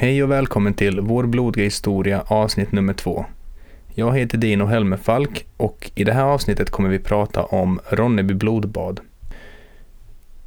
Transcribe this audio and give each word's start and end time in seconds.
Hej 0.00 0.22
och 0.22 0.30
välkommen 0.30 0.74
till 0.74 1.00
Vår 1.00 1.26
blodiga 1.26 1.64
historia 1.64 2.24
avsnitt 2.26 2.72
nummer 2.72 2.92
två. 2.92 3.24
Jag 3.94 4.18
heter 4.18 4.38
Dino 4.38 4.64
Helmefalk 4.64 5.46
och 5.56 5.90
i 5.94 6.04
det 6.04 6.12
här 6.12 6.24
avsnittet 6.24 6.70
kommer 6.70 6.88
vi 6.88 6.98
prata 6.98 7.44
om 7.44 7.80
Ronneby 7.88 8.34
blodbad. 8.34 9.00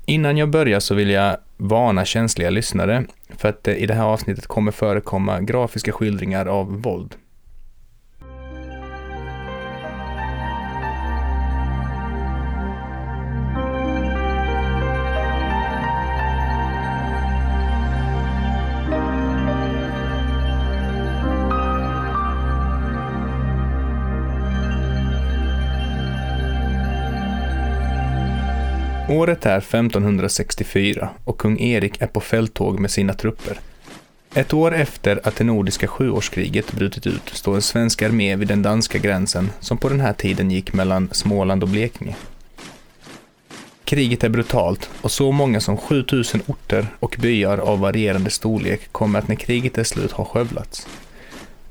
Innan 0.06 0.38
jag 0.38 0.50
börjar 0.50 0.80
så 0.80 0.96
vill 0.96 1.10
jag 1.10 1.38
varna 1.58 2.06
känsliga 2.06 2.50
lyssnare 2.50 3.06
för 3.38 3.50
att 3.50 3.64
det 3.64 3.76
i 3.76 3.86
det 3.86 3.94
här 3.94 4.06
avsnittet 4.06 4.48
kommer 4.48 4.72
förekomma 4.72 5.42
grafiska 5.42 5.92
skildringar 5.92 6.46
av 6.46 6.82
våld. 6.82 7.16
Året 29.14 29.46
är 29.46 29.58
1564 29.58 31.10
och 31.24 31.38
kung 31.38 31.60
Erik 31.60 32.02
är 32.02 32.08
på 32.08 32.20
fälttåg 32.20 32.80
med 32.80 32.92
sina 32.92 33.14
trupper. 33.14 33.60
Ett 34.34 34.54
år 34.54 34.76
efter 34.76 35.20
att 35.24 35.36
det 35.36 35.44
nordiska 35.44 35.88
sjuårskriget 35.88 36.72
brutit 36.72 37.08
ut 37.08 37.30
står 37.30 37.56
en 37.56 37.62
svensk 37.62 38.02
armé 38.02 38.36
vid 38.36 38.48
den 38.48 38.62
danska 38.62 38.98
gränsen 38.98 39.50
som 39.60 39.78
på 39.78 39.90
den 39.90 40.00
här 40.00 40.14
tiden 40.14 40.52
gick 40.52 40.74
mellan 40.74 41.10
Småland 41.12 41.64
och 41.64 41.70
Blekinge. 41.70 42.16
Kriget 43.84 44.24
är 44.24 44.30
brutalt 44.30 44.90
och 45.02 45.12
så 45.12 45.32
många 45.32 45.60
som 45.60 45.78
7000 45.78 46.42
orter 46.46 46.88
och 47.00 47.16
byar 47.20 47.58
av 47.58 47.80
varierande 47.80 48.30
storlek 48.30 48.92
kommer 48.92 49.20
att 49.20 49.28
när 49.28 49.36
kriget 49.36 49.78
är 49.78 49.84
slut 49.84 50.12
ha 50.12 50.26
skövlats. 50.26 50.88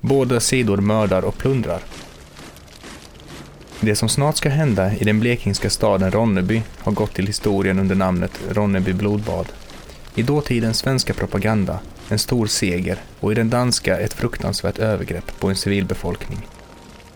Båda 0.01 0.41
sidor 0.41 0.77
mördar 0.77 1.25
och 1.25 1.39
plundrar. 1.39 1.81
Det 3.85 3.97
som 3.97 4.09
snart 4.09 4.37
ska 4.37 4.49
hända 4.49 4.95
i 4.97 5.05
den 5.05 5.21
blekingska 5.21 5.71
staden 5.71 6.11
Ronneby 6.11 6.63
har 6.79 6.93
gått 6.93 7.15
till 7.15 7.27
historien 7.27 7.79
under 7.79 7.95
namnet 7.95 8.41
Ronneby 8.51 8.93
blodbad. 8.93 9.47
I 10.15 10.23
dåtidens 10.23 10.79
svenska 10.79 11.15
propaganda 11.15 11.81
en 12.09 12.19
stor 12.19 12.47
seger 12.47 12.99
och 13.21 13.33
i 13.33 13.35
den 13.35 13.51
danska 13.51 13.99
ett 13.99 14.13
fruktansvärt 14.13 14.79
övergrepp 14.79 15.41
på 15.41 15.49
en 15.49 15.57
civilbefolkning. 15.57 16.39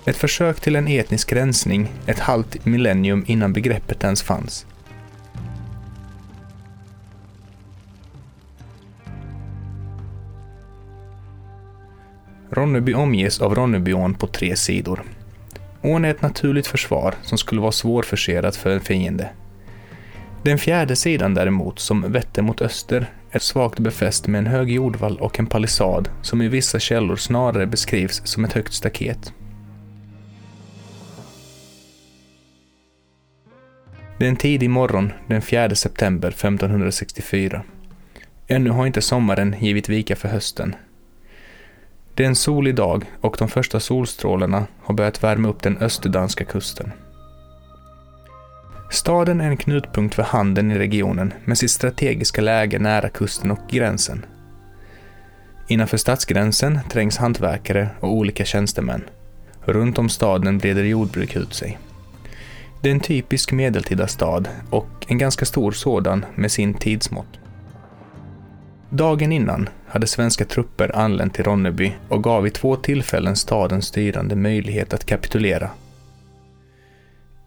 Ett 0.05 0.17
försök 0.17 0.61
till 0.61 0.77
en 0.77 0.89
etnisk 0.89 1.33
rensning 1.33 1.93
ett 2.07 2.19
halvt 2.19 2.65
millennium 2.65 3.25
innan 3.27 3.53
begreppet 3.53 4.05
ens 4.05 4.23
fanns. 4.23 4.67
Ronneby 12.51 12.95
omges 12.95 13.41
av 13.41 13.55
Ronnebyån 13.55 14.15
på 14.15 14.27
tre 14.27 14.57
sidor. 14.57 15.03
Ån 15.87 16.05
är 16.05 16.11
ett 16.11 16.23
naturligt 16.23 16.67
försvar 16.67 17.15
som 17.23 17.39
skulle 17.39 17.61
vara 17.61 17.73
svårforcerat 17.73 18.57
för 18.57 18.71
en 18.71 18.81
fiende. 18.81 19.29
Den 20.43 20.59
fjärde 20.59 20.97
sidan 20.97 21.35
däremot, 21.35 21.79
som 21.79 22.13
vetter 22.13 22.43
mot 22.43 22.63
öster, 22.63 23.07
är 23.31 23.39
svagt 23.39 23.79
befäst 23.79 24.27
med 24.27 24.39
en 24.39 24.47
hög 24.47 24.71
jordvall 24.71 25.19
och 25.19 25.39
en 25.39 25.47
palissad 25.47 26.09
som 26.23 26.43
i 26.43 26.49
vissa 26.49 26.79
källor 26.79 27.17
snarare 27.17 27.67
beskrivs 27.67 28.23
som 28.25 28.45
ett 28.45 28.53
högt 28.53 28.73
staket. 28.73 29.33
Det 34.19 34.25
är 34.25 34.29
en 34.29 34.37
tidig 34.37 34.71
morgon 34.71 35.13
den 35.27 35.43
4 35.43 35.75
september 35.75 36.29
1564. 36.29 37.63
Ännu 38.49 38.71
har 38.71 38.87
inte 38.87 39.03
sommaren 39.03 39.57
givit 39.61 39.89
vika 39.89 40.17
för 40.17 40.29
hösten 40.29 40.77
det 42.17 42.25
är 42.25 42.29
en 42.29 42.37
solig 42.37 42.75
dag 42.75 43.05
och 43.21 43.37
de 43.39 43.49
första 43.49 43.81
solstrålarna 43.81 44.67
har 44.83 44.95
börjat 44.95 45.25
värma 45.25 45.49
upp 45.49 45.63
den 45.63 45.79
österdanska 45.79 46.45
kusten. 46.45 46.93
Staden 48.91 49.41
är 49.41 49.49
en 49.49 49.57
knutpunkt 49.57 50.15
för 50.15 50.23
handeln 50.23 50.71
i 50.71 50.79
regionen 50.79 51.33
med 51.45 51.59
sitt 51.59 51.71
strategiska 51.71 52.43
läge 52.43 52.79
nära 52.79 53.09
kusten 53.09 53.51
och 53.51 53.59
gränsen. 53.71 54.27
Innanför 55.69 55.97
stadsgränsen 55.97 56.79
trängs 56.91 57.17
hantverkare 57.17 57.89
och 58.01 58.13
olika 58.13 58.45
tjänstemän. 58.45 59.05
Runt 59.65 59.99
om 59.99 60.09
staden 60.09 60.59
breder 60.59 60.85
jordbruk 60.85 61.37
ut 61.37 61.55
sig. 61.55 61.79
Det 62.83 62.89
är 62.89 62.95
en 62.95 63.01
typisk 63.01 63.53
medeltida 63.53 64.07
stad 64.07 64.49
och 64.71 65.07
en 65.09 65.19
ganska 65.19 65.45
stor 65.45 65.73
sådan 65.73 66.25
med 66.35 66.53
sin 66.53 66.75
tidsmått. 66.75 67.39
Dagen 68.91 69.33
innan 69.33 69.69
hade 69.87 70.07
svenska 70.07 70.45
trupper 70.45 70.97
anlänt 70.97 71.35
till 71.35 71.45
Ronneby 71.45 71.93
och 72.09 72.25
gav 72.25 72.43
vid 72.43 72.55
två 72.55 72.77
tillfällen 72.77 73.37
stadens 73.37 73.87
styrande 73.87 74.37
möjlighet 74.37 74.95
att 74.95 75.05
kapitulera. 75.05 75.71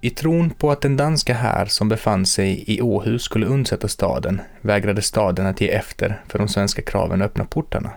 I 0.01 0.09
tron 0.09 0.49
på 0.49 0.71
att 0.71 0.81
den 0.81 0.97
danska 0.97 1.33
här 1.33 1.65
som 1.65 1.89
befann 1.89 2.25
sig 2.25 2.63
i 2.67 2.81
Åhus 2.81 3.23
skulle 3.23 3.45
undsätta 3.45 3.87
staden 3.87 4.41
vägrade 4.61 5.01
staden 5.01 5.45
att 5.45 5.61
ge 5.61 5.69
efter 5.69 6.21
för 6.27 6.39
de 6.39 6.47
svenska 6.47 6.81
kraven 6.81 7.21
att 7.21 7.25
öppna 7.25 7.45
portarna. 7.45 7.91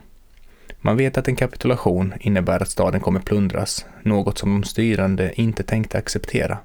Man 0.80 0.96
vet 0.96 1.18
att 1.18 1.28
en 1.28 1.36
kapitulation 1.36 2.14
innebär 2.20 2.62
att 2.62 2.70
staden 2.70 3.00
kommer 3.00 3.20
plundras, 3.20 3.86
något 4.02 4.38
som 4.38 4.52
de 4.52 4.64
styrande 4.64 5.32
inte 5.40 5.62
tänkte 5.62 5.98
acceptera. 5.98 6.58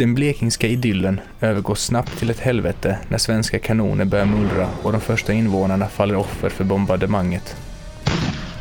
Den 0.00 0.14
blekingska 0.14 0.66
idyllen 0.66 1.20
övergår 1.40 1.74
snabbt 1.74 2.18
till 2.18 2.30
ett 2.30 2.40
helvete 2.40 2.98
när 3.08 3.18
svenska 3.18 3.58
kanoner 3.58 4.04
börjar 4.04 4.26
mullra 4.26 4.68
och 4.82 4.92
de 4.92 5.00
första 5.00 5.32
invånarna 5.32 5.88
faller 5.88 6.16
offer 6.16 6.48
för 6.48 6.64
bombardemanget. 6.64 7.56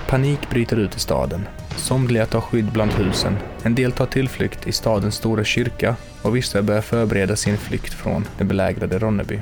Panik 0.08 0.50
bryter 0.50 0.78
ut 0.78 0.96
i 0.96 1.00
staden. 1.00 1.48
Somliga 1.76 2.26
tar 2.26 2.42
skydd 2.42 2.72
bland 2.72 2.92
husen, 2.92 3.38
en 3.64 3.76
del 3.76 3.92
tar 3.92 4.06
tillflykt 4.06 4.68
i 4.68 4.72
stadens 4.72 5.16
stora 5.16 5.44
kyrka 5.44 5.96
och 6.22 6.36
vissa 6.36 6.62
börjar 6.62 6.82
förbereda 6.82 7.36
sin 7.36 7.58
flykt 7.58 7.94
från 7.94 8.26
den 8.38 8.48
belägrade 8.48 9.00
Ronneby. 9.00 9.40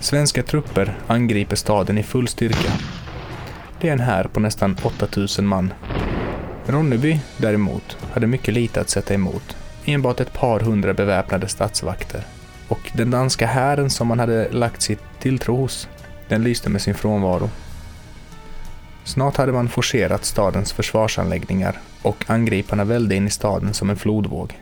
Svenska 0.00 0.42
trupper 0.42 0.98
angriper 1.06 1.56
staden 1.56 1.98
i 1.98 2.02
full 2.02 2.28
styrka. 2.28 2.72
Det 3.80 3.88
är 3.88 3.92
en 3.92 4.00
här 4.00 4.24
på 4.24 4.40
nästan 4.40 4.76
8000 4.82 5.46
man. 5.46 5.72
Ronneby 6.66 7.20
däremot 7.36 7.96
hade 8.12 8.26
mycket 8.26 8.54
lite 8.54 8.80
att 8.80 8.90
sätta 8.90 9.14
emot 9.14 9.56
enbart 9.86 10.20
ett 10.20 10.32
par 10.32 10.60
hundra 10.60 10.94
beväpnade 10.94 11.48
statsvakter. 11.48 12.26
Och 12.68 12.90
den 12.94 13.10
danska 13.10 13.46
hären 13.46 13.90
som 13.90 14.06
man 14.06 14.18
hade 14.18 14.52
lagt 14.52 14.82
sitt 14.82 15.02
tilltro 15.20 15.56
hos, 15.56 15.88
den 16.28 16.42
lyste 16.42 16.70
med 16.70 16.82
sin 16.82 16.94
frånvaro. 16.94 17.50
Snart 19.04 19.36
hade 19.36 19.52
man 19.52 19.68
forcerat 19.68 20.24
stadens 20.24 20.72
försvarsanläggningar 20.72 21.80
och 22.02 22.24
angriparna 22.26 22.84
välde 22.84 23.14
in 23.14 23.26
i 23.26 23.30
staden 23.30 23.74
som 23.74 23.90
en 23.90 23.96
flodvåg. 23.96 24.60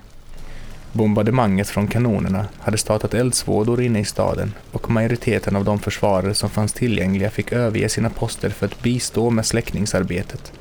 Bombardemanget 0.93 1.69
från 1.69 1.87
kanonerna 1.87 2.46
hade 2.58 2.78
startat 2.78 3.14
eldsvådor 3.14 3.82
inne 3.82 4.00
i 4.00 4.04
staden 4.04 4.54
och 4.72 4.90
majoriteten 4.90 5.56
av 5.56 5.64
de 5.64 5.78
försvarare 5.78 6.34
som 6.34 6.50
fanns 6.50 6.72
tillgängliga 6.72 7.31
fick 7.31 7.52
överge 7.52 7.88
sina 7.88 8.10
poster 8.10 8.50
för 8.50 8.66
att 8.66 8.82
bistå 8.82 9.31
med 9.31 9.46
släckningsarbetet. 9.46 10.52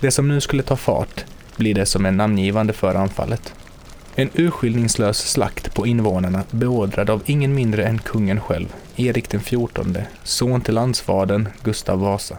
Det 0.00 0.10
som 0.10 0.28
nu 0.28 0.40
skulle 0.40 0.62
ta 0.62 0.76
fart 0.76 1.24
blir 1.56 1.74
det 1.74 1.86
som 1.86 2.06
är 2.06 2.10
namngivande 2.10 2.72
för 2.72 2.94
anfallet. 2.94 3.54
En 4.14 4.30
urskillningslös 4.34 5.18
slakt 5.18 5.74
på 5.74 5.86
invånarna 5.86 6.44
beordrad 6.50 7.10
av 7.10 7.22
ingen 7.26 7.54
mindre 7.54 7.84
än 7.84 7.98
kungen 7.98 8.40
själv, 8.40 8.74
Erik 8.96 9.30
den 9.30 9.40
XIV, 9.40 10.04
son 10.22 10.60
till 10.60 10.74
landsfadern 10.74 11.48
Gustav 11.62 12.00
Vasa. 12.00 12.38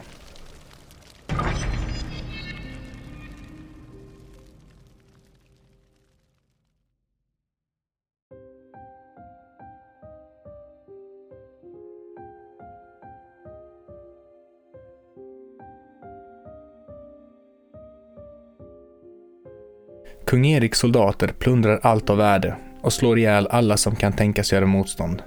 Kung 20.28 20.46
Eriks 20.46 20.78
soldater 20.78 21.28
plundrar 21.38 21.80
allt 21.82 22.10
av 22.10 22.16
värde 22.16 22.56
och 22.80 22.92
slår 22.92 23.18
ihjäl 23.18 23.46
alla 23.46 23.76
som 23.76 23.96
kan 23.96 24.12
tänkas 24.12 24.52
göra 24.52 24.66
motstånd. 24.66 25.22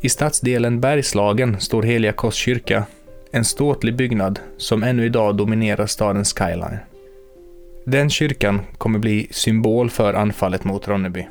I 0.00 0.08
stadsdelen 0.08 0.80
Bergslagen 0.80 1.60
står 1.60 1.82
Heliga 1.82 2.12
Kors 2.12 2.34
kyrka, 2.34 2.86
en 3.30 3.44
ståtlig 3.44 3.96
byggnad 3.96 4.40
som 4.56 4.82
ännu 4.82 5.04
idag 5.04 5.36
dominerar 5.36 5.86
stadens 5.86 6.34
skyline. 6.34 6.78
Den 7.86 8.10
kyrkan 8.10 8.60
kommer 8.78 8.98
bli 8.98 9.28
symbol 9.30 9.90
för 9.90 10.14
anfallet 10.14 10.64
mot 10.64 10.88
Ronneby. 10.88 11.28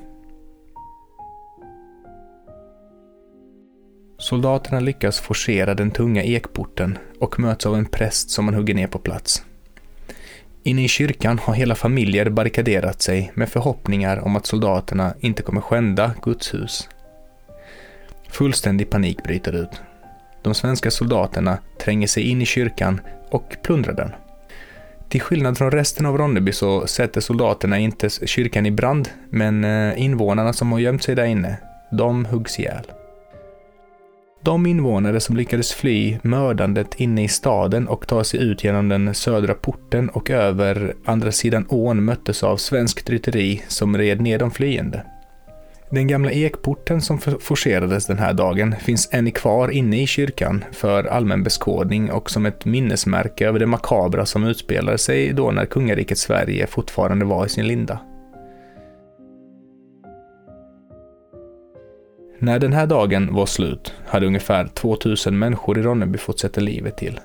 Soldaterna 4.17 4.79
lyckas 4.79 5.19
forcera 5.19 5.73
den 5.73 5.91
tunga 5.91 6.23
ekporten 6.23 6.97
och 7.19 7.39
möts 7.39 7.65
av 7.65 7.75
en 7.75 7.85
präst 7.85 8.29
som 8.29 8.45
man 8.45 8.53
hugger 8.53 8.73
ner 8.73 8.87
på 8.87 8.99
plats. 8.99 9.43
Inne 10.65 10.83
i 10.83 10.87
kyrkan 10.87 11.39
har 11.39 11.53
hela 11.53 11.75
familjer 11.75 12.29
barrikaderat 12.29 13.01
sig 13.01 13.31
med 13.33 13.49
förhoppningar 13.49 14.17
om 14.17 14.35
att 14.35 14.45
soldaterna 14.45 15.13
inte 15.19 15.43
kommer 15.43 15.61
skända 15.61 16.11
Guds 16.21 16.53
hus. 16.53 16.89
Fullständig 18.29 18.89
panik 18.89 19.23
bryter 19.23 19.55
ut. 19.55 19.81
De 20.41 20.53
svenska 20.53 20.91
soldaterna 20.91 21.57
tränger 21.79 22.07
sig 22.07 22.23
in 22.23 22.41
i 22.41 22.45
kyrkan 22.45 23.01
och 23.29 23.55
plundrar 23.63 23.93
den. 23.93 24.11
Till 25.09 25.21
skillnad 25.21 25.57
från 25.57 25.71
resten 25.71 26.05
av 26.05 26.17
Ronneby 26.17 26.51
så 26.51 26.87
sätter 26.87 27.21
soldaterna 27.21 27.79
inte 27.79 28.09
kyrkan 28.09 28.65
i 28.65 28.71
brand, 28.71 29.09
men 29.29 29.63
eh, 29.63 30.03
invånarna 30.03 30.53
som 30.53 30.71
har 30.71 30.79
gömt 30.79 31.03
sig 31.03 31.15
där 31.15 31.25
inne, 31.25 31.57
de 31.91 32.25
huggs 32.25 32.59
ihjäl. 32.59 32.83
De 34.43 34.65
invånare 34.65 35.19
som 35.19 35.37
lyckades 35.37 35.73
fly 35.73 36.17
mördandet 36.21 36.95
inne 36.95 37.23
i 37.23 37.27
staden 37.27 37.87
och 37.87 38.07
ta 38.07 38.23
sig 38.23 38.43
ut 38.43 38.63
genom 38.63 38.89
den 38.89 39.13
södra 39.13 39.53
porten 39.53 40.09
och 40.09 40.29
över 40.29 40.93
andra 41.05 41.31
sidan 41.31 41.65
ån 41.69 42.03
möttes 42.03 42.43
av 42.43 42.57
svenskt 42.57 43.09
rytteri 43.09 43.61
som 43.67 43.97
red 43.97 44.21
ner 44.21 44.39
de 44.39 44.51
flyende. 44.51 45.03
Den 45.89 46.07
gamla 46.07 46.31
ekporten 46.31 47.01
som 47.01 47.19
forcerades 47.19 48.05
den 48.05 48.17
här 48.17 48.33
dagen 48.33 48.75
finns 48.79 49.09
än 49.11 49.31
kvar 49.31 49.69
inne 49.69 50.01
i 50.03 50.07
kyrkan 50.07 50.63
för 50.71 51.03
allmän 51.03 51.43
beskådning 51.43 52.11
och 52.11 52.31
som 52.31 52.45
ett 52.45 52.65
minnesmärke 52.65 53.47
över 53.47 53.59
det 53.59 53.65
makabra 53.65 54.25
som 54.25 54.43
utspelade 54.43 54.97
sig 54.97 55.33
då 55.33 55.51
när 55.51 55.65
kungariket 55.65 56.17
Sverige 56.17 56.67
fortfarande 56.67 57.25
var 57.25 57.45
i 57.45 57.49
sin 57.49 57.67
linda. 57.67 57.99
När 62.43 62.59
den 62.59 62.73
här 62.73 62.87
dagen 62.87 63.33
var 63.33 63.45
slut 63.45 63.93
hade 64.07 64.25
ungefär 64.25 64.67
2000 64.67 65.39
människor 65.39 65.79
i 65.79 65.81
Ronneby 65.81 66.17
fått 66.17 66.39
sätta 66.39 66.61
livet 66.61 66.97
till. 66.97 67.19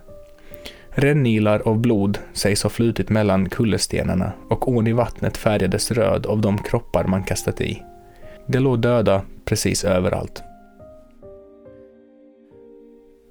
Rännilar 0.91 1.63
av 1.65 1.79
blod 1.79 2.19
sägs 2.33 2.63
ha 2.63 2.71
flutit 2.71 3.09
mellan 3.09 3.49
kullerstenarna 3.49 4.33
och 4.51 4.69
ån 4.69 4.87
i 4.87 4.93
vattnet 4.93 5.37
färgades 5.37 5.91
röd 5.91 6.27
av 6.27 6.41
de 6.41 6.59
kroppar 6.59 7.05
man 7.05 7.23
kastat 7.23 7.61
i. 7.61 7.83
Det 8.47 8.59
låg 8.59 8.81
döda 8.81 9.23
precis 9.45 9.85
överallt. 9.85 10.43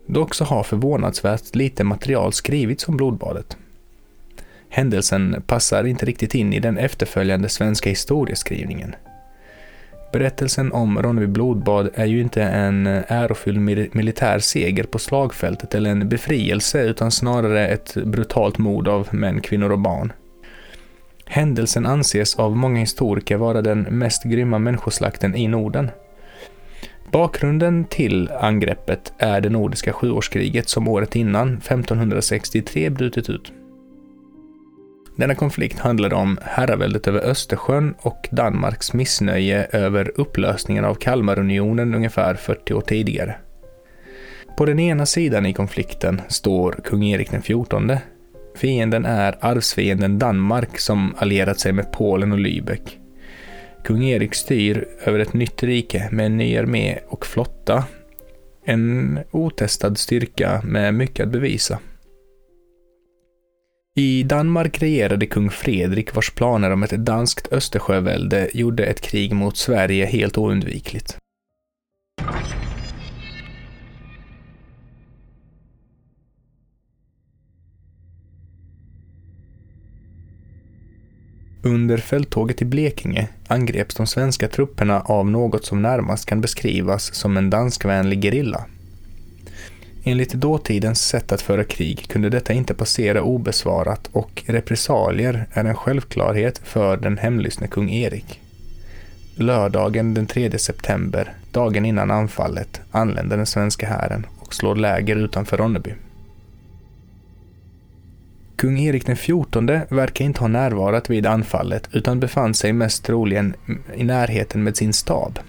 Dock 0.07 0.35
så 0.35 0.45
har 0.45 0.63
förvånansvärt 0.63 1.55
lite 1.55 1.83
material 1.83 2.33
skrivits 2.33 2.87
om 2.87 2.97
blodbadet. 2.97 3.57
Händelsen 4.69 5.43
passar 5.47 5.83
inte 5.83 6.05
riktigt 6.05 6.35
in 6.35 6.53
i 6.53 6.59
den 6.59 6.77
efterföljande 6.77 7.49
svenska 7.49 7.89
historieskrivningen. 7.89 8.95
Berättelsen 10.11 10.71
om 10.71 11.01
Ronneby 11.01 11.27
blodbad 11.27 11.89
är 11.93 12.05
ju 12.05 12.21
inte 12.21 12.43
en 12.43 12.87
eh, 12.87 13.03
ärofylld 13.07 13.59
militär 13.95 14.39
seger 14.39 14.83
på 14.83 14.99
slagfältet 14.99 15.75
eller 15.75 15.89
en 15.89 16.09
befrielse 16.09 16.83
utan 16.83 17.11
snarare 17.11 17.67
ett 17.67 17.95
brutalt 18.05 18.57
mord 18.57 18.87
av 18.87 19.07
män, 19.11 19.41
kvinnor 19.41 19.71
och 19.71 19.79
barn. 19.79 20.13
Händelsen 21.25 21.85
anses 21.85 22.35
av 22.35 22.57
många 22.57 22.79
historiker 22.79 23.37
vara 23.37 23.61
den 23.61 23.81
mest 23.81 24.23
grymma 24.23 24.59
människoslakten 24.59 25.35
i 25.35 25.47
Norden. 25.47 25.89
Bakgrunden 27.11 27.85
till 27.85 28.29
angreppet 28.31 29.13
är 29.17 29.41
det 29.41 29.49
nordiska 29.49 29.93
sjuårskriget 29.93 30.69
som 30.69 30.87
året 30.87 31.15
innan, 31.15 31.57
1563, 31.57 32.89
brutit 32.89 33.29
ut. 33.29 33.51
Denna 35.17 35.35
konflikt 35.35 35.79
handlade 35.79 36.15
om 36.15 36.37
herraväldet 36.41 37.07
över 37.07 37.19
Östersjön 37.19 37.93
och 37.97 38.27
Danmarks 38.31 38.93
missnöje 38.93 39.67
över 39.71 40.11
upplösningen 40.15 40.85
av 40.85 40.95
Kalmarunionen 40.95 41.95
ungefär 41.95 42.35
40 42.35 42.73
år 42.73 42.81
tidigare. 42.81 43.35
På 44.57 44.65
den 44.65 44.79
ena 44.79 45.05
sidan 45.05 45.45
i 45.45 45.53
konflikten 45.53 46.21
står 46.27 46.71
kung 46.83 47.03
Erik 47.03 47.29
XIV, 47.31 47.97
Fienden 48.57 49.05
är 49.05 49.37
arvsfienden 49.39 50.19
Danmark 50.19 50.79
som 50.79 51.15
allierat 51.17 51.59
sig 51.59 51.71
med 51.71 51.91
Polen 51.91 52.31
och 52.31 52.39
Lübeck. 52.39 52.97
Kung 53.83 54.03
Erik 54.03 54.35
styr 54.35 54.87
över 55.03 55.19
ett 55.19 55.33
nytt 55.33 55.63
rike 55.63 56.09
med 56.11 56.25
en 56.25 56.37
ny 56.37 56.57
armé 56.57 56.99
och 57.07 57.25
flotta. 57.25 57.83
En 58.65 59.19
otestad 59.31 59.97
styrka 59.97 60.61
med 60.63 60.93
mycket 60.93 61.25
att 61.25 61.31
bevisa. 61.31 61.79
I 63.99 64.23
Danmark 64.23 64.81
regerade 64.81 65.25
kung 65.25 65.49
Fredrik 65.49 66.15
vars 66.15 66.31
planer 66.31 66.71
om 66.71 66.83
ett 66.83 67.05
danskt 67.05 67.53
Östersjövälde 67.53 68.49
gjorde 68.53 68.85
ett 68.85 69.01
krig 69.01 69.33
mot 69.33 69.57
Sverige 69.57 70.05
helt 70.05 70.37
oundvikligt. 70.37 71.17
Under 81.63 81.97
fälttåget 81.97 82.61
i 82.61 82.65
Blekinge 82.65 83.27
angreps 83.47 83.95
de 83.95 84.07
svenska 84.07 84.47
trupperna 84.47 85.01
av 85.01 85.29
något 85.29 85.65
som 85.65 85.81
närmast 85.81 86.25
kan 86.25 86.41
beskrivas 86.41 87.13
som 87.13 87.37
en 87.37 87.49
danskvänlig 87.49 88.23
gerilla. 88.23 88.65
Enligt 90.07 90.33
dåtidens 90.33 91.07
sätt 91.07 91.31
att 91.31 91.41
föra 91.41 91.63
krig 91.63 92.07
kunde 92.09 92.29
detta 92.29 92.53
inte 92.53 92.73
passera 92.73 93.21
obesvarat 93.21 94.09
och 94.11 94.43
repressalier 94.45 95.45
är 95.51 95.65
en 95.65 95.75
självklarhet 95.75 96.61
för 96.63 96.97
den 96.97 97.17
hemlystne 97.17 97.67
kung 97.67 97.89
Erik. 97.89 98.41
Lördagen 99.35 100.13
den 100.13 100.27
3 100.27 100.57
september, 100.59 101.33
dagen 101.51 101.85
innan 101.85 102.11
anfallet, 102.11 102.81
anländer 102.91 103.37
den 103.37 103.45
svenska 103.45 103.87
hären 103.87 104.25
och 104.39 104.53
slår 104.53 104.75
läger 104.75 105.15
utanför 105.15 105.57
Ronneby. 105.57 105.93
Kung 108.55 108.79
Erik 108.79 109.03
XIV 109.05 109.81
verkar 109.89 110.25
inte 110.25 110.39
ha 110.39 110.47
närvarat 110.47 111.09
vid 111.09 111.25
anfallet 111.25 111.89
utan 111.91 112.19
befann 112.19 112.53
sig 112.53 112.73
mest 112.73 113.05
troligen 113.05 113.53
i 113.95 114.03
närheten 114.03 114.63
med 114.63 114.77
sin 114.77 114.93
stab. 114.93 115.39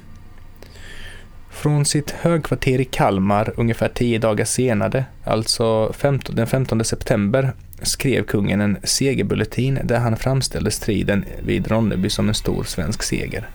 Från 1.59 1.85
sitt 1.85 2.11
högkvarter 2.11 2.81
i 2.81 2.85
Kalmar 2.85 3.53
ungefär 3.57 3.89
tio 3.89 4.19
dagar 4.19 4.45
senare, 4.45 5.05
alltså 5.25 5.93
15, 5.93 6.37
den 6.37 6.47
15 6.47 6.85
september, 6.85 7.53
skrev 7.83 8.25
kungen 8.25 8.61
en 8.61 8.79
segerbulletin 8.83 9.79
där 9.85 9.99
han 9.99 10.17
framställde 10.17 10.71
striden 10.71 11.25
vid 11.43 11.69
Ronneby 11.69 12.11
som 12.11 12.29
en 12.29 12.35
stor 12.35 12.65
svensk 12.65 13.03
seger. 13.03 13.49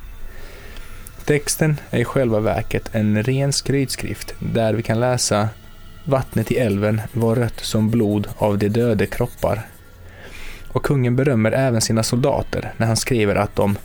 Texten 1.25 1.79
är 1.89 1.99
i 1.99 2.05
själva 2.05 2.39
verket 2.39 2.95
en 2.95 3.23
ren 3.23 3.53
skrytskrift 3.53 4.33
där 4.39 4.73
vi 4.73 4.83
kan 4.83 4.99
läsa 4.99 5.49
Vattnet 6.05 6.51
i 6.51 6.57
älven 6.57 7.01
var 7.13 7.35
rött 7.35 7.59
som 7.59 7.89
blod 7.89 8.27
av 8.37 8.57
de 8.57 8.69
döde 8.69 9.05
kroppar. 9.05 9.61
Och 10.67 10.83
kungen 10.83 11.15
berömmer 11.15 11.51
även 11.51 11.81
sina 11.81 12.03
soldater 12.03 12.73
när 12.77 12.87
han 12.87 12.97
skriver 12.97 13.35
att 13.35 13.55
de 13.55 13.77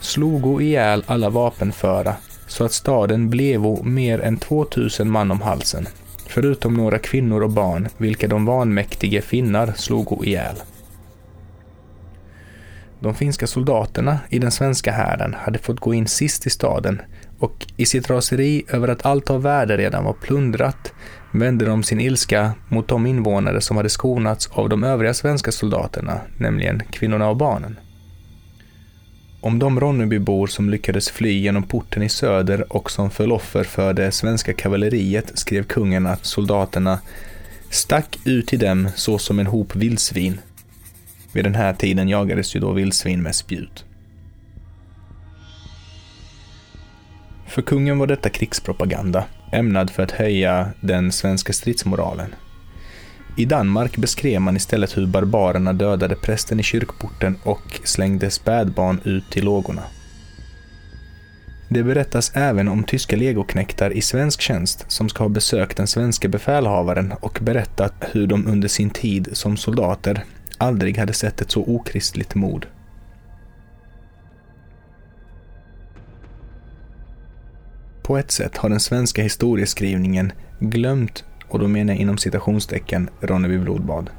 slogo 0.00 0.60
ihjäl 0.60 1.04
alla 1.06 1.30
vapenföra 1.30 2.16
så 2.46 2.64
att 2.64 2.72
staden 2.72 3.30
blevo 3.30 3.82
mer 3.82 4.20
än 4.20 4.36
2000 4.36 5.10
man 5.10 5.30
om 5.30 5.40
halsen, 5.40 5.86
förutom 6.26 6.74
några 6.74 6.98
kvinnor 6.98 7.42
och 7.42 7.50
barn, 7.50 7.88
vilka 7.96 8.28
de 8.28 8.46
vanmäktige 8.46 9.20
finnar 9.20 9.72
slogo 9.76 10.24
ihjäl. 10.24 10.56
De 13.00 13.14
finska 13.14 13.46
soldaterna 13.46 14.18
i 14.28 14.38
den 14.38 14.50
svenska 14.50 14.92
hären 14.92 15.34
hade 15.38 15.58
fått 15.58 15.80
gå 15.80 15.94
in 15.94 16.06
sist 16.06 16.46
i 16.46 16.50
staden 16.50 17.02
och 17.38 17.66
i 17.76 17.86
sitt 17.86 18.10
raseri 18.10 18.64
över 18.68 18.88
att 18.88 19.06
allt 19.06 19.30
av 19.30 19.42
värde 19.42 19.76
redan 19.76 20.04
var 20.04 20.12
plundrat 20.12 20.92
vände 21.30 21.64
de 21.64 21.82
sin 21.82 22.00
ilska 22.00 22.52
mot 22.68 22.88
de 22.88 23.06
invånare 23.06 23.60
som 23.60 23.76
hade 23.76 23.88
skonats 23.88 24.46
av 24.52 24.68
de 24.68 24.84
övriga 24.84 25.14
svenska 25.14 25.52
soldaterna, 25.52 26.20
nämligen 26.38 26.82
kvinnorna 26.90 27.28
och 27.28 27.36
barnen. 27.36 27.76
Om 29.46 29.58
de 29.58 29.80
Ronnebybor 29.80 30.46
som 30.46 30.70
lyckades 30.70 31.10
fly 31.10 31.40
genom 31.40 31.62
porten 31.62 32.02
i 32.02 32.08
söder 32.08 32.72
och 32.72 32.90
som 32.90 33.10
föll 33.10 33.32
offer 33.32 33.64
för 33.64 33.92
det 33.92 34.12
svenska 34.12 34.52
kavalleriet 34.52 35.38
skrev 35.38 35.62
kungen 35.62 36.06
att 36.06 36.24
soldaterna 36.24 37.00
stack 37.70 38.18
ut 38.24 38.46
till 38.46 38.58
dem 38.58 38.88
så 38.96 39.18
som 39.18 39.38
en 39.38 39.46
hop 39.46 39.76
vildsvin. 39.76 40.40
Vid 41.32 41.44
den 41.44 41.54
här 41.54 41.74
tiden 41.74 42.08
jagades 42.08 42.56
ju 42.56 42.60
då 42.60 42.72
vildsvin 42.72 43.22
med 43.22 43.34
spjut. 43.34 43.84
För 47.46 47.62
kungen 47.62 47.98
var 47.98 48.06
detta 48.06 48.28
krigspropaganda, 48.28 49.24
ämnad 49.52 49.90
för 49.90 50.02
att 50.02 50.12
höja 50.12 50.68
den 50.80 51.12
svenska 51.12 51.52
stridsmoralen. 51.52 52.34
I 53.38 53.44
Danmark 53.44 53.96
beskrev 53.96 54.40
man 54.40 54.56
istället 54.56 54.96
hur 54.96 55.06
barbarerna 55.06 55.72
dödade 55.72 56.14
prästen 56.14 56.60
i 56.60 56.62
kyrkporten 56.62 57.38
och 57.42 57.80
slängde 57.84 58.30
spädbarn 58.30 59.00
ut 59.04 59.30
till 59.30 59.44
lågorna. 59.44 59.82
Det 61.68 61.82
berättas 61.82 62.32
även 62.34 62.68
om 62.68 62.84
tyska 62.84 63.16
legoknektar 63.16 63.90
i 63.90 64.00
svensk 64.00 64.40
tjänst 64.40 64.84
som 64.88 65.08
ska 65.08 65.24
ha 65.24 65.28
besökt 65.28 65.76
den 65.76 65.86
svenska 65.86 66.28
befälhavaren 66.28 67.12
och 67.20 67.38
berättat 67.42 67.94
hur 68.12 68.26
de 68.26 68.46
under 68.46 68.68
sin 68.68 68.90
tid 68.90 69.28
som 69.32 69.56
soldater 69.56 70.24
aldrig 70.58 70.98
hade 70.98 71.12
sett 71.12 71.40
ett 71.40 71.50
så 71.50 71.62
okristligt 71.62 72.34
mod. 72.34 72.66
På 78.02 78.18
ett 78.18 78.30
sätt 78.30 78.56
har 78.56 78.68
den 78.68 78.80
svenska 78.80 79.22
historieskrivningen 79.22 80.32
glömt, 80.60 81.24
och 81.48 81.58
då 81.58 81.68
menar 81.68 81.92
jag 81.92 82.00
inom 82.00 82.18
citationstecken, 82.18 83.10
Ronneby 83.20 83.58
blodbad. 83.58 84.10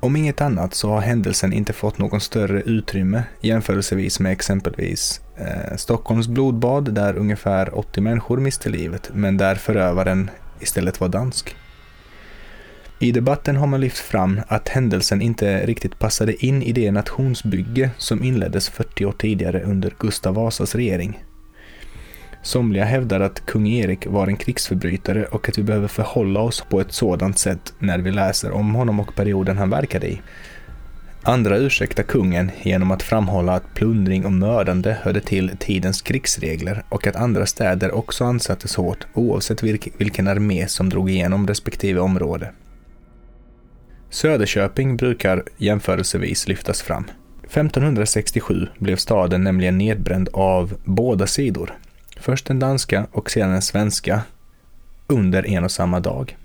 Om 0.00 0.16
inget 0.16 0.40
annat 0.40 0.74
så 0.74 0.90
har 0.90 1.00
händelsen 1.00 1.52
inte 1.52 1.72
fått 1.72 1.98
någon 1.98 2.20
större 2.20 2.60
utrymme 2.60 3.22
jämförelsevis 3.40 4.20
med 4.20 4.32
exempelvis 4.32 5.20
eh, 5.36 5.76
Stockholms 5.76 6.28
blodbad 6.28 6.94
där 6.94 7.16
ungefär 7.16 7.78
80 7.78 8.00
människor 8.00 8.38
miste 8.38 8.68
livet 8.68 9.10
men 9.14 9.36
där 9.36 9.54
förövaren 9.54 10.30
istället 10.60 11.00
var 11.00 11.08
dansk. 11.08 11.56
I 13.00 13.12
debatten 13.12 13.56
har 13.56 13.66
man 13.66 13.80
lyft 13.80 13.98
fram 13.98 14.40
att 14.48 14.68
händelsen 14.68 15.22
inte 15.22 15.66
riktigt 15.66 15.98
passade 15.98 16.46
in 16.46 16.62
i 16.62 16.72
det 16.72 16.90
nationsbygge 16.90 17.90
som 17.98 18.24
inleddes 18.24 18.68
40 18.68 19.06
år 19.06 19.12
tidigare 19.12 19.62
under 19.62 19.94
Gustav 19.98 20.34
Vasas 20.34 20.74
regering. 20.74 21.24
Somliga 22.42 22.84
hävdar 22.84 23.20
att 23.20 23.46
kung 23.46 23.68
Erik 23.68 24.06
var 24.06 24.26
en 24.26 24.36
krigsförbrytare 24.36 25.24
och 25.24 25.48
att 25.48 25.58
vi 25.58 25.62
behöver 25.62 25.88
förhålla 25.88 26.40
oss 26.40 26.64
på 26.70 26.80
ett 26.80 26.92
sådant 26.92 27.38
sätt 27.38 27.72
när 27.78 27.98
vi 27.98 28.10
läser 28.10 28.50
om 28.50 28.74
honom 28.74 29.00
och 29.00 29.14
perioden 29.14 29.58
han 29.58 29.70
verkade 29.70 30.06
i. 30.06 30.20
Andra 31.22 31.56
ursäktar 31.56 32.02
kungen 32.02 32.50
genom 32.62 32.90
att 32.90 33.02
framhålla 33.02 33.52
att 33.52 33.74
plundring 33.74 34.24
och 34.24 34.32
mördande 34.32 34.96
hörde 35.02 35.20
till 35.20 35.56
tidens 35.58 36.02
krigsregler 36.02 36.82
och 36.88 37.06
att 37.06 37.16
andra 37.16 37.46
städer 37.46 37.94
också 37.94 38.24
ansattes 38.24 38.76
hårt 38.76 39.06
oavsett 39.14 39.62
vilken 39.98 40.28
armé 40.28 40.66
som 40.66 40.88
drog 40.88 41.10
igenom 41.10 41.46
respektive 41.46 42.00
område. 42.00 42.52
Söderköping 44.10 44.96
brukar 44.96 45.42
jämförelsevis 45.56 46.48
lyftas 46.48 46.82
fram. 46.82 47.04
1567 47.42 48.66
blev 48.78 48.96
staden 48.96 49.44
nämligen 49.44 49.78
nedbränd 49.78 50.28
av 50.32 50.74
båda 50.84 51.26
sidor, 51.26 51.74
Först 52.20 52.46
den 52.46 52.58
danska 52.58 53.06
och 53.12 53.30
sedan 53.30 53.50
den 53.50 53.62
svenska 53.62 54.22
under 55.06 55.46
en 55.46 55.64
och 55.64 55.70
samma 55.70 56.00
dag. 56.00 56.36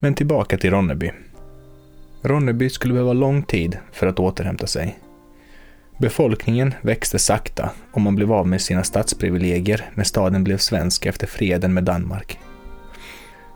Men 0.00 0.14
tillbaka 0.14 0.58
till 0.58 0.70
Ronneby. 0.70 1.12
Ronneby 2.22 2.70
skulle 2.70 2.94
behöva 2.94 3.12
lång 3.12 3.42
tid 3.42 3.78
för 3.92 4.06
att 4.06 4.18
återhämta 4.18 4.66
sig. 4.66 4.98
Befolkningen 5.98 6.74
växte 6.82 7.18
sakta 7.18 7.70
och 7.92 8.00
man 8.00 8.16
blev 8.16 8.32
av 8.32 8.46
med 8.46 8.60
sina 8.60 8.84
stadsprivilegier 8.84 9.90
när 9.94 10.04
staden 10.04 10.44
blev 10.44 10.58
svensk 10.58 11.06
efter 11.06 11.26
freden 11.26 11.74
med 11.74 11.84
Danmark. 11.84 12.38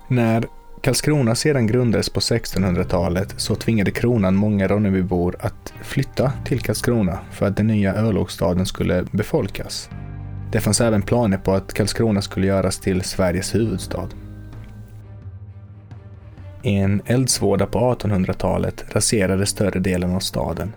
När 0.09 0.45
Karlskrona 0.83 1.35
sedan 1.35 1.67
grundades 1.67 2.09
på 2.09 2.21
1600-talet 2.21 3.35
så 3.37 3.55
tvingade 3.55 3.91
kronan 3.91 4.35
många 4.35 4.69
Ronnebybor 4.69 5.37
att 5.41 5.73
flytta 5.83 6.33
till 6.45 6.61
Karlskrona 6.61 7.19
för 7.31 7.47
att 7.47 7.57
den 7.57 7.67
nya 7.67 7.95
örlogsstaden 7.95 8.67
skulle 8.67 9.05
befolkas. 9.11 9.91
Det 10.53 10.61
fanns 10.61 10.81
även 10.81 11.03
planer 11.03 11.39
på 11.39 11.53
att 11.53 11.75
Karlskrona 11.75 12.23
skulle 12.23 12.47
göras 12.47 12.79
till 12.79 13.03
Sveriges 13.03 13.55
huvudstad. 13.55 14.09
En 16.63 17.03
eldsvåda 17.07 17.67
på 17.67 17.79
1800-talet 17.79 18.85
raserade 18.89 19.47
större 19.47 19.79
delen 19.79 20.15
av 20.15 20.21
staden. 20.21 20.73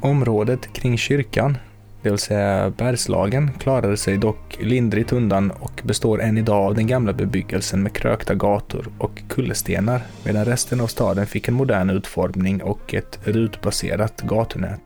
Området 0.00 0.72
kring 0.72 0.98
kyrkan 0.98 1.58
det 2.06 2.10
vill 2.10 2.18
säga 2.18 2.70
Bergslagen, 2.70 3.50
klarade 3.58 3.96
sig 3.96 4.18
dock 4.18 4.58
lindrigt 4.60 5.12
undan 5.12 5.50
och 5.50 5.82
består 5.84 6.22
än 6.22 6.38
idag 6.38 6.66
av 6.66 6.74
den 6.74 6.86
gamla 6.86 7.12
bebyggelsen 7.12 7.82
med 7.82 7.92
krökta 7.92 8.34
gator 8.34 8.88
och 8.98 9.22
kullerstenar, 9.28 10.02
medan 10.24 10.44
resten 10.44 10.80
av 10.80 10.86
staden 10.86 11.26
fick 11.26 11.48
en 11.48 11.54
modern 11.54 11.90
utformning 11.90 12.62
och 12.62 12.94
ett 12.94 13.18
rutbaserat 13.24 14.22
gatunät. 14.22 14.80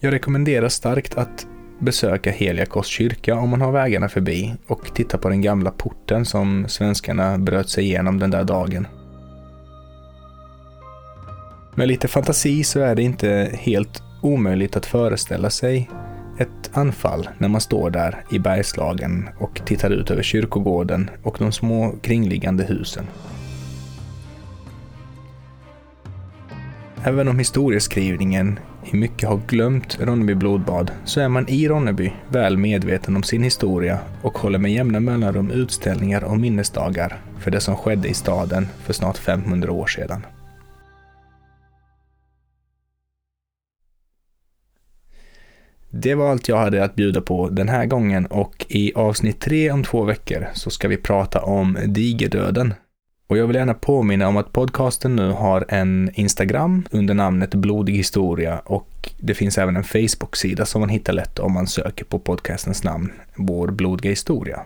Jag 0.00 0.12
rekommenderar 0.12 0.68
starkt 0.68 1.16
att 1.16 1.46
besöka 1.78 2.30
Heliakos 2.30 2.86
kyrka 2.86 3.34
om 3.34 3.48
man 3.48 3.60
har 3.60 3.72
vägarna 3.72 4.08
förbi 4.08 4.54
och 4.66 4.94
titta 4.94 5.18
på 5.18 5.28
den 5.28 5.42
gamla 5.42 5.70
porten 5.70 6.24
som 6.24 6.68
svenskarna 6.68 7.38
bröt 7.38 7.68
sig 7.68 7.84
igenom 7.84 8.18
den 8.18 8.30
där 8.30 8.44
dagen. 8.44 8.86
Med 11.74 11.88
lite 11.88 12.08
fantasi 12.08 12.64
så 12.64 12.80
är 12.80 12.94
det 12.94 13.02
inte 13.02 13.50
helt 13.52 14.02
omöjligt 14.20 14.76
att 14.76 14.86
föreställa 14.86 15.50
sig 15.50 15.90
ett 16.38 16.70
anfall 16.72 17.28
när 17.38 17.48
man 17.48 17.60
står 17.60 17.90
där 17.90 18.24
i 18.30 18.38
Bergslagen 18.38 19.28
och 19.38 19.60
tittar 19.66 19.90
ut 19.90 20.10
över 20.10 20.22
kyrkogården 20.22 21.10
och 21.22 21.36
de 21.38 21.52
små 21.52 21.94
kringliggande 22.02 22.64
husen. 22.64 23.06
Även 27.04 27.28
om 27.28 27.38
historieskrivningen 27.38 28.58
i 28.92 28.96
mycket 28.96 29.28
har 29.28 29.40
glömt 29.46 29.98
Ronneby 30.00 30.34
blodbad 30.34 30.90
så 31.04 31.20
är 31.20 31.28
man 31.28 31.48
i 31.48 31.68
Ronneby 31.68 32.12
väl 32.28 32.56
medveten 32.56 33.16
om 33.16 33.22
sin 33.22 33.42
historia 33.42 33.98
och 34.22 34.38
håller 34.38 34.58
med 34.58 34.72
jämna 34.72 35.00
mellanrum 35.00 35.50
utställningar 35.50 36.24
och 36.24 36.40
minnesdagar 36.40 37.18
för 37.38 37.50
det 37.50 37.60
som 37.60 37.76
skedde 37.76 38.08
i 38.08 38.14
staden 38.14 38.68
för 38.84 38.92
snart 38.92 39.18
500 39.18 39.72
år 39.72 39.86
sedan. 39.86 40.26
Det 45.90 46.14
var 46.14 46.30
allt 46.30 46.48
jag 46.48 46.56
hade 46.56 46.84
att 46.84 46.94
bjuda 46.94 47.20
på 47.20 47.48
den 47.48 47.68
här 47.68 47.86
gången 47.86 48.26
och 48.26 48.66
i 48.68 48.92
avsnitt 48.94 49.40
tre 49.40 49.70
om 49.70 49.84
två 49.84 50.04
veckor 50.04 50.48
så 50.54 50.70
ska 50.70 50.88
vi 50.88 50.96
prata 50.96 51.42
om 51.42 51.78
digerdöden. 51.86 52.74
Och 53.26 53.38
jag 53.38 53.46
vill 53.46 53.56
gärna 53.56 53.74
påminna 53.74 54.28
om 54.28 54.36
att 54.36 54.52
podcasten 54.52 55.16
nu 55.16 55.30
har 55.30 55.64
en 55.68 56.10
Instagram 56.14 56.86
under 56.90 57.14
namnet 57.14 57.54
Blodig 57.54 57.94
historia 57.94 58.58
och 58.58 59.10
det 59.18 59.34
finns 59.34 59.58
även 59.58 59.76
en 59.76 59.84
Facebook-sida 59.84 60.66
som 60.66 60.80
man 60.80 60.88
hittar 60.88 61.12
lätt 61.12 61.38
om 61.38 61.52
man 61.52 61.66
söker 61.66 62.04
på 62.04 62.18
podcastens 62.18 62.84
namn, 62.84 63.12
Vår 63.36 63.68
blodiga 63.68 64.10
historia. 64.10 64.60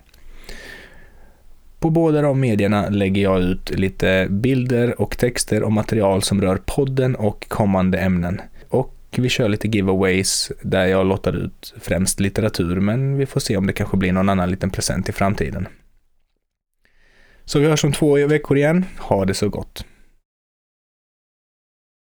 På 1.78 1.90
båda 1.90 2.22
de 2.22 2.40
medierna 2.40 2.88
lägger 2.88 3.22
jag 3.22 3.40
ut 3.40 3.70
lite 3.70 4.26
bilder 4.30 5.00
och 5.00 5.18
texter 5.18 5.62
och 5.62 5.72
material 5.72 6.22
som 6.22 6.40
rör 6.40 6.56
podden 6.56 7.16
och 7.16 7.48
kommande 7.48 7.98
ämnen. 7.98 8.40
Och 9.18 9.24
vi 9.24 9.28
kör 9.28 9.48
lite 9.48 9.68
giveaways 9.68 10.52
där 10.62 10.86
jag 10.86 11.06
lottar 11.06 11.36
ut 11.36 11.74
främst 11.80 12.20
litteratur, 12.20 12.80
men 12.80 13.16
vi 13.16 13.26
får 13.26 13.40
se 13.40 13.56
om 13.56 13.66
det 13.66 13.72
kanske 13.72 13.96
blir 13.96 14.12
någon 14.12 14.28
annan 14.28 14.50
liten 14.50 14.70
present 14.70 15.08
i 15.08 15.12
framtiden. 15.12 15.68
Så 17.44 17.58
vi 17.58 17.66
hörs 17.66 17.84
om 17.84 17.92
två 17.92 18.26
veckor 18.26 18.56
igen. 18.56 18.84
Ha 18.98 19.24
det 19.24 19.34
så 19.34 19.48
gott! 19.48 19.84